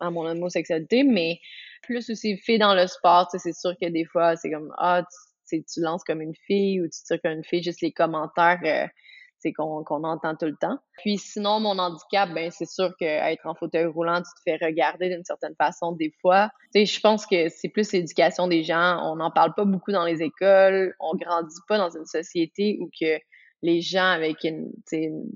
à 0.00 0.10
mon 0.10 0.26
homosexualité. 0.26 1.04
Mais 1.04 1.38
plus 1.82 2.10
aussi 2.10 2.36
fait 2.38 2.58
dans 2.58 2.74
le 2.74 2.86
sport, 2.86 3.28
c'est 3.30 3.52
sûr 3.56 3.74
que 3.80 3.88
des 3.88 4.04
fois, 4.04 4.36
c'est 4.36 4.50
comme, 4.50 4.72
ah, 4.78 5.04
tu 5.48 5.80
lances 5.80 6.04
comme 6.04 6.20
une 6.20 6.36
fille 6.46 6.80
ou 6.80 6.84
tu 6.84 7.02
tires 7.04 7.20
comme 7.22 7.32
une 7.32 7.44
fille, 7.44 7.62
juste 7.62 7.80
les 7.80 7.92
commentaires 7.92 8.60
euh, 8.64 8.86
c'est 9.40 9.52
qu'on 9.52 9.82
entend 9.82 10.36
tout 10.36 10.46
le 10.46 10.56
temps. 10.56 10.78
Puis 10.98 11.18
sinon, 11.18 11.60
mon 11.60 11.78
handicap, 11.78 12.32
ben 12.32 12.50
c'est 12.50 12.68
sûr 12.68 12.94
qu'être 12.98 13.46
en 13.46 13.54
fauteuil 13.54 13.86
roulant, 13.86 14.18
tu 14.18 14.30
te 14.36 14.40
fais 14.44 14.64
regarder 14.64 15.08
d'une 15.08 15.24
certaine 15.24 15.54
façon 15.56 15.92
des 15.92 16.12
fois. 16.20 16.50
Tu 16.74 16.80
sais, 16.80 16.86
je 16.86 17.00
pense 17.00 17.26
que 17.26 17.48
c'est 17.48 17.68
plus 17.68 17.90
l'éducation 17.92 18.48
des 18.48 18.62
gens. 18.62 19.00
On 19.10 19.16
n'en 19.16 19.30
parle 19.30 19.54
pas 19.54 19.64
beaucoup 19.64 19.92
dans 19.92 20.04
les 20.04 20.22
écoles. 20.22 20.94
On 21.00 21.14
grandit 21.16 21.60
pas 21.68 21.78
dans 21.78 21.90
une 21.90 22.06
société 22.06 22.78
où 22.80 22.90
que 23.00 23.18
les 23.62 23.80
gens 23.80 24.10
avec 24.10 24.44
une, 24.44 24.70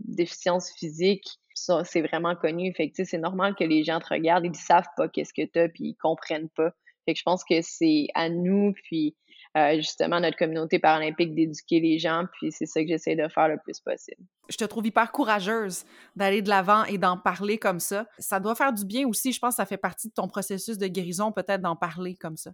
déficience 0.04 0.72
physique, 0.78 1.26
c'est 1.54 2.02
vraiment 2.02 2.34
connu. 2.34 2.72
Fait 2.74 2.90
que 2.90 3.04
c'est 3.04 3.18
normal 3.18 3.54
que 3.54 3.64
les 3.64 3.84
gens 3.84 4.00
te 4.00 4.08
regardent, 4.12 4.46
ils 4.46 4.54
savent 4.54 4.88
pas 4.96 5.08
qu'est-ce 5.08 5.34
que 5.34 5.46
tu 5.50 5.58
as, 5.58 5.68
puis 5.68 5.84
ils 5.84 5.96
comprennent 5.96 6.48
pas. 6.50 6.72
Fait 7.04 7.12
que 7.12 7.18
je 7.18 7.24
pense 7.24 7.44
que 7.44 7.60
c'est 7.60 8.06
à 8.14 8.28
nous, 8.28 8.72
puis 8.84 9.14
euh, 9.56 9.76
justement 9.76 10.20
notre 10.20 10.36
communauté 10.36 10.78
paralympique 10.78 11.34
d'éduquer 11.34 11.80
les 11.80 11.98
gens, 11.98 12.24
puis 12.32 12.50
c'est 12.50 12.66
ça 12.66 12.82
que 12.82 12.88
j'essaie 12.88 13.16
de 13.16 13.28
faire 13.28 13.48
le 13.48 13.56
plus 13.62 13.80
possible. 13.80 14.20
Je 14.48 14.56
te 14.56 14.64
trouve 14.64 14.86
hyper 14.86 15.12
courageuse 15.12 15.84
d'aller 16.16 16.42
de 16.42 16.48
l'avant 16.48 16.84
et 16.84 16.98
d'en 16.98 17.16
parler 17.16 17.58
comme 17.58 17.80
ça. 17.80 18.06
Ça 18.18 18.40
doit 18.40 18.54
faire 18.54 18.72
du 18.72 18.84
bien 18.84 19.06
aussi, 19.06 19.32
je 19.32 19.38
pense 19.38 19.54
que 19.54 19.56
ça 19.56 19.66
fait 19.66 19.76
partie 19.76 20.08
de 20.08 20.14
ton 20.14 20.28
processus 20.28 20.76
de 20.78 20.86
guérison 20.86 21.32
peut-être 21.32 21.60
d'en 21.60 21.76
parler 21.76 22.16
comme 22.16 22.36
ça. 22.36 22.50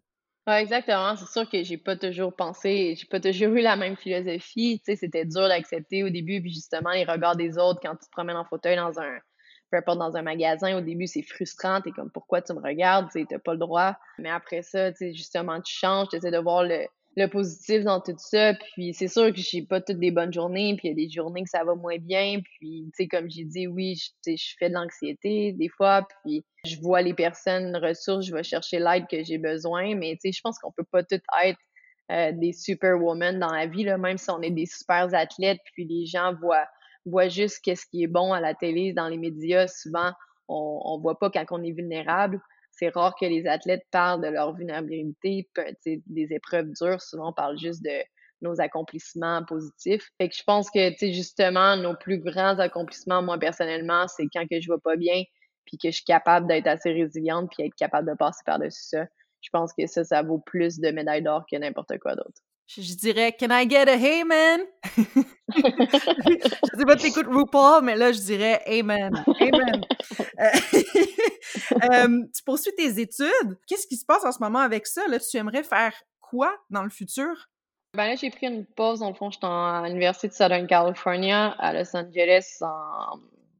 Ouais, 0.47 0.62
exactement. 0.62 1.16
C'est 1.16 1.30
sûr 1.30 1.49
que 1.49 1.62
j'ai 1.62 1.76
pas 1.76 1.97
toujours 1.97 2.35
pensé, 2.35 2.95
j'ai 2.99 3.07
pas 3.07 3.21
toujours 3.21 3.54
eu 3.54 3.61
la 3.61 3.76
même 3.76 3.97
philosophie. 3.97 4.80
Tu 4.85 4.92
sais, 4.92 4.97
c'était 4.97 5.25
dur 5.25 5.49
d'accepter 5.49 6.02
au 6.02 6.09
début, 6.09 6.40
puis 6.40 6.52
justement, 6.52 6.90
les 6.90 7.04
regards 7.04 7.37
des 7.37 7.59
autres 7.59 7.80
quand 7.83 7.95
tu 7.95 8.07
te 8.07 8.11
promènes 8.11 8.37
en 8.37 8.45
fauteuil 8.45 8.76
dans 8.76 8.99
un, 8.99 9.19
peu 9.70 9.78
importe 9.78 9.98
dans 9.98 10.16
un 10.16 10.22
magasin, 10.22 10.76
au 10.76 10.80
début, 10.80 11.06
c'est 11.06 11.22
frustrant. 11.22 11.80
T'es 11.80 11.90
comme, 11.92 12.10
pourquoi 12.10 12.42
tu 12.42 12.52
me 12.52 12.60
regardes? 12.60 13.08
Tu 13.12 13.26
n'as 13.30 13.38
pas 13.38 13.52
le 13.52 13.58
droit. 13.58 13.96
Mais 14.18 14.30
après 14.30 14.62
ça, 14.62 14.92
tu 14.92 15.14
justement, 15.14 15.60
tu 15.60 15.74
changes, 15.74 16.08
tu 16.08 16.16
essaies 16.16 16.30
de 16.30 16.38
voir 16.38 16.64
le, 16.64 16.86
positif 17.28 17.84
dans 17.84 18.00
tout 18.00 18.14
ça. 18.16 18.54
Puis 18.54 18.94
c'est 18.94 19.08
sûr 19.08 19.32
que 19.32 19.40
j'ai 19.40 19.62
pas 19.62 19.80
toutes 19.80 19.98
des 19.98 20.10
bonnes 20.10 20.32
journées, 20.32 20.74
puis 20.76 20.88
il 20.88 20.90
y 20.90 20.92
a 20.92 21.06
des 21.06 21.10
journées 21.10 21.42
que 21.42 21.50
ça 21.50 21.64
va 21.64 21.74
moins 21.74 21.98
bien. 21.98 22.40
Puis, 22.42 22.90
tu 22.96 23.04
sais, 23.04 23.08
comme 23.08 23.30
j'ai 23.30 23.44
dit, 23.44 23.66
oui, 23.66 23.96
je, 23.96 24.36
je 24.36 24.54
fais 24.58 24.70
de 24.70 24.74
l'anxiété 24.74 25.52
des 25.52 25.68
fois, 25.68 26.06
puis 26.24 26.44
je 26.64 26.80
vois 26.80 27.02
les 27.02 27.12
personnes 27.12 27.76
ressources, 27.76 28.26
je 28.26 28.34
vais 28.34 28.42
chercher 28.42 28.78
l'aide 28.78 29.04
que 29.10 29.22
j'ai 29.22 29.38
besoin. 29.38 29.94
Mais, 29.96 30.12
tu 30.12 30.30
sais, 30.30 30.32
je 30.32 30.40
pense 30.42 30.58
qu'on 30.58 30.72
peut 30.72 30.86
pas 30.90 31.02
toutes 31.02 31.22
être 31.44 31.58
euh, 32.10 32.32
des 32.32 32.52
superwomen 32.52 33.38
dans 33.38 33.52
la 33.52 33.66
vie, 33.66 33.84
là, 33.84 33.96
même 33.96 34.18
si 34.18 34.28
on 34.30 34.42
est 34.42 34.50
des 34.50 34.66
super 34.66 35.14
athlètes, 35.14 35.60
puis 35.72 35.84
les 35.84 36.06
gens 36.06 36.34
voient, 36.40 36.66
voient 37.04 37.28
juste 37.28 37.61
qu'est-ce 37.62 37.87
qui 37.87 38.02
est 38.02 38.09
bon 38.09 38.33
à 38.33 38.40
la 38.40 38.54
télé, 38.54 38.92
dans 38.92 39.09
les 39.09 39.19
médias. 39.19 39.66
Souvent, 39.69 40.12
on, 40.49 40.80
on 40.85 40.99
voit 40.99 41.19
pas 41.19 41.30
quand 41.30 41.45
on 41.50 41.62
est 41.62 41.73
vulnérable 41.73 42.40
c'est 42.80 42.88
rare 42.88 43.14
que 43.19 43.26
les 43.26 43.47
athlètes 43.47 43.85
parlent 43.90 44.23
de 44.23 44.28
leur 44.28 44.54
vulnérabilité, 44.54 45.49
des 45.85 46.33
épreuves 46.33 46.71
dures. 46.80 47.00
Souvent, 47.02 47.30
on 47.30 47.33
parle 47.33 47.59
juste 47.59 47.83
de 47.83 48.02
nos 48.42 48.59
accomplissements 48.61 49.45
positifs. 49.45 50.09
Fait 50.19 50.28
que 50.28 50.35
je 50.35 50.42
pense 50.45 50.71
que, 50.71 50.90
justement, 51.12 51.76
nos 51.76 51.95
plus 51.95 52.19
grands 52.19 52.59
accomplissements, 52.59 53.23
moi, 53.23 53.38
personnellement, 53.38 54.09
c'est 54.09 54.26
quand 54.33 54.47
que 54.49 54.61
je 54.61 54.73
vais 54.73 54.78
pas 54.83 54.97
bien, 54.97 55.23
puis 55.66 55.76
que 55.76 55.90
je 55.90 55.97
suis 55.97 56.04
capable 56.04 56.47
d'être 56.47 56.66
assez 56.66 56.92
résiliente, 56.92 57.50
puis 57.50 57.66
être 57.66 57.75
capable 57.75 58.09
de 58.09 58.16
passer 58.16 58.40
par-dessus 58.47 58.83
ça. 58.83 59.04
Je 59.42 59.50
pense 59.52 59.73
que 59.75 59.87
ça, 59.87 60.04
ça 60.04 60.23
vaut 60.23 60.38
plus 60.38 60.78
de 60.78 60.90
médailles 60.90 61.23
d'or 61.23 61.45
que 61.50 61.57
n'importe 61.57 61.99
quoi 61.99 62.14
d'autre. 62.14 62.40
Je, 62.76 62.94
dirais 62.94 63.36
Can 63.38 63.48
I 63.50 63.68
get 63.68 63.88
a 63.88 63.96
hey 63.96 64.22
man? 64.22 64.60
je 64.96 66.78
sais 66.78 66.84
pas 66.84 66.94
t'écoutes 66.94 67.26
RuPaul, 67.26 67.82
mais 67.82 67.96
là 67.96 68.12
je 68.12 68.20
dirais 68.20 68.62
Amen. 68.66 69.24
Amen. 69.40 69.84
Euh, 70.38 72.22
tu 72.34 72.42
poursuis 72.44 72.72
tes 72.76 73.00
études. 73.00 73.58
Qu'est-ce 73.66 73.88
qui 73.88 73.96
se 73.96 74.04
passe 74.06 74.24
en 74.24 74.30
ce 74.30 74.38
moment 74.38 74.60
avec 74.60 74.86
ça? 74.86 75.06
Là, 75.08 75.18
tu 75.18 75.36
aimerais 75.36 75.64
faire 75.64 75.94
quoi 76.20 76.56
dans 76.70 76.84
le 76.84 76.90
futur? 76.90 77.48
Ben 77.94 78.06
là, 78.06 78.14
j'ai 78.14 78.30
pris 78.30 78.46
une 78.46 78.64
pause. 78.64 79.00
Dans 79.00 79.08
le 79.08 79.14
fond, 79.14 79.30
j'étais 79.30 79.46
à 79.46 79.82
l'Université 79.86 80.28
de 80.28 80.32
Southern 80.32 80.66
California 80.66 81.56
à 81.58 81.72
Los 81.72 81.96
Angeles 81.96 82.58
en 82.60 83.18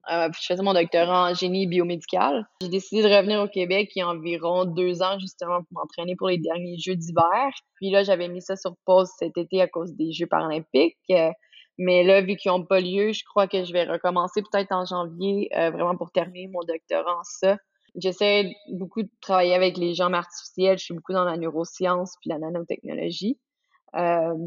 je 0.09 0.47
faisais 0.47 0.63
mon 0.63 0.73
doctorat 0.73 1.31
en 1.31 1.35
génie 1.35 1.67
biomédical. 1.67 2.47
J'ai 2.63 2.69
décidé 2.69 3.03
de 3.03 3.15
revenir 3.15 3.41
au 3.41 3.49
Québec 3.49 3.91
il 3.95 4.01
y 4.01 4.03
a 4.03 4.09
environ 4.09 4.65
deux 4.65 5.03
ans, 5.03 5.19
justement, 5.19 5.63
pour 5.63 5.81
m'entraîner 5.81 6.17
pour 6.17 6.29
les 6.29 6.39
derniers 6.39 6.79
Jeux 6.79 6.97
d'hiver. 6.97 7.51
Puis 7.77 7.91
là, 7.91 8.03
j'avais 8.03 8.29
mis 8.29 8.43
ça 8.43 8.57
sur 8.57 8.75
pause 8.85 9.11
cet 9.19 9.37
été 9.37 9.61
à 9.61 9.69
cause 9.69 9.95
des 9.95 10.13
Jeux 10.13 10.27
paralympiques. 10.27 10.97
Euh, 11.11 11.31
mais 11.79 12.05
là, 12.05 12.21
vu 12.21 12.37
qu'ils 12.37 12.51
n'ont 12.51 12.65
pas 12.65 12.81
lieu, 12.81 13.13
je 13.13 13.25
crois 13.25 13.47
que 13.47 13.65
je 13.65 13.73
vais 13.73 13.85
recommencer 13.85 14.43
peut-être 14.43 14.73
en 14.73 14.85
janvier, 14.85 15.51
euh, 15.57 15.71
vraiment 15.71 15.97
pour 15.97 16.11
terminer 16.13 16.49
mon 16.49 16.61
doctorat 16.61 17.19
en 17.19 17.25
ça. 17.25 17.57
J'essaie 17.97 18.53
beaucoup 18.73 19.03
de 19.03 19.11
travailler 19.21 19.55
avec 19.55 19.77
les 19.77 19.95
jambes 19.95 20.15
artificielles. 20.15 20.79
Je 20.79 20.85
suis 20.85 20.95
beaucoup 20.95 21.13
dans 21.13 21.25
la 21.25 21.37
neuroscience 21.37 22.15
puis 22.21 22.31
la 22.31 22.39
nanotechnologie. 22.39 23.39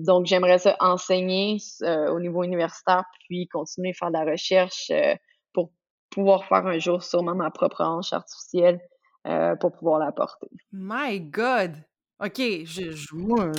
donc, 0.06 0.26
j'aimerais 0.28 0.60
ça 0.60 0.78
enseigner 0.80 1.58
au 1.82 2.22
niveau 2.22 2.44
universitaire, 2.44 3.04
puis 3.28 3.50
continuer 3.50 3.90
à 3.90 3.94
faire 3.94 4.08
de 4.08 4.14
la 4.14 4.32
recherche 4.32 4.90
pouvoir 6.14 6.46
faire 6.46 6.66
un 6.66 6.80
jour 6.80 7.04
sûrement 7.04 7.36
ma 7.36 7.50
propre 7.52 7.82
hanche 7.82 8.14
artificielle 8.14 8.80
euh, 9.28 9.56
pour 9.56 9.72
pouvoir 9.72 10.00
la 10.00 10.12
porter. 10.12 10.48
My 10.72 11.20
God! 11.20 11.76
OK, 12.24 12.38
je, 12.38 12.92
je, 12.92 13.16
moi, 13.16 13.52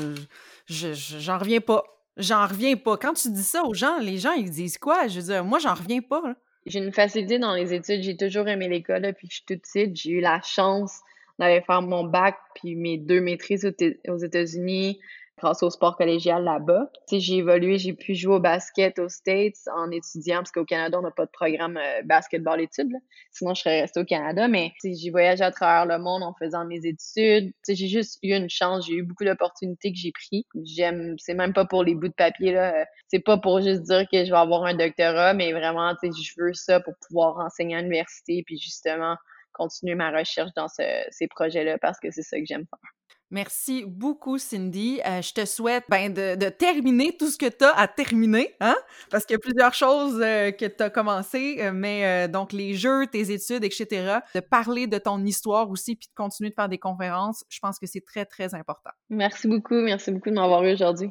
je, 0.67 0.93
j'en 0.93 1.39
reviens 1.39 1.61
pas. 1.61 1.83
J'en 2.17 2.47
reviens 2.47 2.77
pas. 2.77 2.97
Quand 2.97 3.13
tu 3.13 3.31
dis 3.31 3.43
ça 3.43 3.65
aux 3.65 3.75
gens, 3.75 3.99
les 3.99 4.19
gens, 4.19 4.33
ils 4.33 4.51
disent 4.51 4.79
quoi? 4.79 5.09
Je 5.09 5.21
veux 5.21 5.27
dire, 5.27 5.45
moi, 5.45 5.59
j'en 5.59 5.75
reviens 5.75 6.01
pas. 6.01 6.23
J'ai 6.67 6.79
une 6.79 6.93
facilité 6.93 7.39
dans 7.39 7.55
les 7.55 7.75
études. 7.75 8.03
J'ai 8.03 8.17
toujours 8.17 8.49
aimé 8.49 8.69
l'école 8.69 9.03
que 9.03 9.19
je 9.25 9.35
suis 9.35 9.45
toute 9.47 9.63
petite. 9.63 9.97
J'ai 9.97 10.13
eu 10.13 10.21
la 10.21 10.41
chance 10.43 11.01
d'aller 11.39 11.61
faire 11.63 11.83
mon 11.83 12.05
bac 12.05 12.37
puis 12.55 12.77
mes 12.77 12.97
deux 12.97 13.21
maîtrises 13.21 13.69
aux 14.09 14.17
États-Unis 14.17 15.01
grâce 15.39 15.63
au 15.63 15.71
sport 15.71 15.97
collégial 15.97 16.45
là-bas. 16.45 16.91
J'ai 17.11 17.37
évolué, 17.37 17.79
j'ai 17.79 17.93
pu 17.93 18.15
jouer 18.15 18.37
au 18.37 18.41
basket 18.41 18.99
aux 18.99 19.09
States 19.09 19.57
en 19.75 19.91
étudiant, 19.91 20.39
parce 20.39 20.53
qu'au 20.53 20.65
Canada, 20.65 20.99
on 20.99 21.03
n'a 21.03 21.11
pas 21.11 21.27
de 21.27 21.31
programme 21.31 21.77
euh, 21.77 22.03
basketball 22.05 22.61
études. 22.61 22.93
Sinon, 23.33 23.55
je 23.55 23.63
serais 23.63 23.81
restée 23.83 24.01
au 24.01 24.05
Canada, 24.05 24.49
mais 24.49 24.73
j'ai 24.83 25.11
voyagé 25.11 25.43
à 25.43 25.51
travers 25.51 25.87
le 25.87 26.03
monde 26.03 26.23
en 26.23 26.35
faisant 26.35 26.65
mes 26.65 26.81
études. 26.85 27.53
J'ai 27.69 27.89
juste 27.89 28.19
eu 28.23 28.35
une 28.35 28.49
chance, 28.49 28.87
j'ai 28.87 28.95
eu 28.95 29.03
beaucoup 29.03 29.25
d'opportunités 29.25 29.93
que 29.93 29.99
j'ai 29.99 30.13
pris. 30.13 30.47
J'aime, 30.63 31.17
c'est 31.19 31.35
même 31.35 31.53
pas 31.53 31.65
pour 31.65 31.83
les 31.83 31.95
bouts 31.95 32.09
de 32.09 32.15
papier, 32.15 32.53
là. 32.53 32.87
C'est 33.09 33.21
pas 33.21 33.37
pour 33.37 33.61
juste 33.61 33.83
dire 33.83 34.07
que 34.11 34.25
je 34.25 34.31
vais 34.31 34.39
avoir 34.39 34.65
un 34.65 34.75
doctorat, 34.75 35.35
mais 35.35 35.53
vraiment, 35.53 35.95
je 36.03 36.33
veux 36.39 36.55
ça 36.55 36.81
pour 36.81 36.95
pouvoir 37.07 37.39
enseigner 37.39 37.77
à 37.77 37.83
l'université, 37.83 38.43
puis 38.47 38.59
justement, 38.59 39.17
continuer 39.53 39.95
ma 39.95 40.11
recherche 40.11 40.51
dans 40.57 40.69
ces 40.69 41.29
projets-là 41.29 41.79
parce 41.79 41.99
que 42.01 42.11
c'est 42.11 42.23
ça 42.23 42.39
que 42.39 42.45
j'aime 42.47 42.67
faire. 42.67 42.91
Merci 43.35 43.85
beaucoup, 43.85 44.39
Cindy. 44.39 45.01
Euh, 45.05 45.21
je 45.21 45.33
te 45.33 45.45
souhaite 45.45 45.83
ben, 45.89 46.15
de, 46.15 46.49
terminer 46.51 47.17
tout 47.17 47.29
ce 47.29 47.37
que 47.37 47.47
tu 47.47 47.65
as 47.65 47.77
à 47.77 47.89
terminer, 47.89 48.55
hein? 48.61 48.77
parce 49.11 49.27
qu'il 49.27 49.35
y 49.35 49.37
a 49.37 49.41
plusieurs 49.41 49.75
choses 49.75 50.21
euh, 50.23 50.53
que 50.53 50.67
tu 50.67 50.81
as 50.81 50.89
commencé, 50.89 51.57
euh, 51.59 51.73
mais 51.75 52.29
donc 52.29 52.53
les 52.53 52.75
jeux, 52.75 53.09
tes 53.09 53.33
études, 53.33 53.65
etc., 53.65 54.19
de 54.37 54.39
parler 54.41 54.87
de 54.87 54.99
ton 54.99 55.19
histoire 55.25 55.69
aussi, 55.69 55.97
puis 55.97 56.07
de 56.07 56.15
continuer 56.15 56.51
de 56.51 56.55
faire 56.55 56.69
des 56.69 56.79
conférences, 56.79 57.45
je 57.49 57.59
pense 57.59 57.81
que 57.81 57.87
c'est 57.87 58.05
très, 58.07 58.25
très 58.25 58.55
important. 58.55 58.91
Merci 59.11 59.49
beaucoup. 59.49 59.81
Merci 59.81 60.13
beaucoup 60.13 60.31
de 60.31 60.37
m'avoir 60.37 60.63
eu 60.63 60.73
aujourd'hui. 60.75 61.11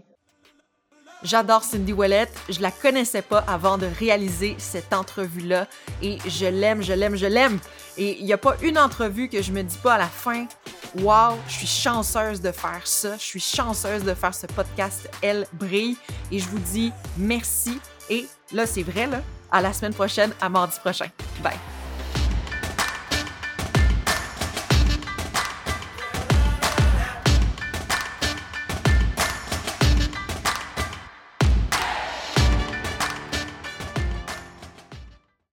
J'adore 1.24 1.64
Cindy 1.64 1.94
Ouellet. 1.94 2.28
Je 2.50 2.62
la 2.62 2.72
connaissais 2.72 3.22
pas 3.22 3.44
avant 3.48 3.78
de 3.78 3.88
réaliser 4.00 4.56
cette 4.58 4.94
entrevue-là 4.94 5.68
et 6.02 6.18
je 6.28 6.46
l'aime, 6.46 6.82
je 6.82 6.94
l'aime, 6.94 7.16
je 7.16 7.26
l'aime. 7.26 7.60
Et 7.98 8.20
il 8.20 8.26
n'y 8.26 8.34
a 8.34 8.38
pas 8.38 8.56
une 8.62 8.78
entrevue 8.78 9.30
que 9.30 9.42
je 9.42 9.52
me 9.52 9.64
dis 9.64 9.78
pas 9.78 9.94
à 9.94 9.98
la 9.98 10.08
fin, 10.08 10.46
wow, 11.00 11.38
je 11.48 11.54
suis 11.54 11.68
chanceuse 11.68 12.42
de 12.42 12.52
faire 12.52 12.82
ça, 12.86 13.16
je 13.18 13.24
suis 13.24 13.40
chanceuse 13.40 14.04
de 14.04 14.14
faire 14.14 14.34
ce 14.34 14.48
podcast 14.48 15.10
Elle 15.22 15.48
brille 15.54 15.98
et 16.32 16.40
je 16.40 16.48
vous 16.50 16.60
dis 16.60 16.92
merci 17.18 17.80
et 18.10 18.28
là 18.52 18.66
c'est 18.66 18.84
vrai 18.84 19.08
là, 19.08 19.22
à 19.52 19.62
la 19.62 19.72
semaine 19.72 19.94
prochaine, 19.94 20.32
à 20.42 20.50
mardi 20.50 20.78
prochain. 20.80 21.08
Bye. 21.42 21.58